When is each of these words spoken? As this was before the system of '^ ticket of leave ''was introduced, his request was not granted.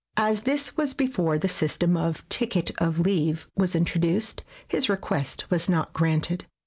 As 0.17 0.41
this 0.41 0.75
was 0.75 0.95
before 0.95 1.37
the 1.37 1.47
system 1.47 1.95
of 1.95 2.25
'^ 2.25 2.25
ticket 2.29 2.71
of 2.79 2.97
leave 2.97 3.47
''was 3.55 3.75
introduced, 3.75 4.41
his 4.67 4.89
request 4.89 5.45
was 5.51 5.69
not 5.69 5.93
granted. 5.93 6.47